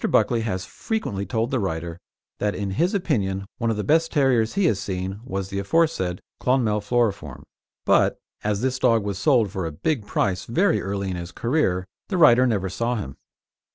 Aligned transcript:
Buckley 0.09 0.41
has 0.41 0.65
frequently 0.65 1.27
told 1.27 1.51
the 1.51 1.59
writer 1.59 1.99
that 2.39 2.55
in 2.55 2.71
his 2.71 2.95
opinion 2.95 3.45
one 3.59 3.69
of 3.69 3.77
the 3.77 3.83
best 3.83 4.11
terriers 4.11 4.55
he 4.55 4.65
has 4.65 4.79
seen 4.79 5.19
was 5.23 5.49
the 5.49 5.59
aforesaid 5.59 6.19
Clonmel 6.39 6.81
Floriform, 6.81 7.43
but, 7.85 8.17
as 8.43 8.61
this 8.61 8.79
dog 8.79 9.03
was 9.03 9.19
sold 9.19 9.51
for 9.51 9.67
a 9.67 9.71
big 9.71 10.07
price 10.07 10.45
very 10.45 10.81
early 10.81 11.11
in 11.11 11.17
his 11.17 11.31
career, 11.31 11.85
the 12.07 12.17
writer 12.17 12.47
never 12.47 12.67
saw 12.67 12.95
him. 12.95 13.15